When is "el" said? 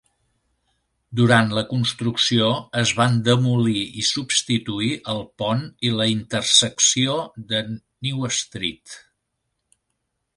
5.13-5.21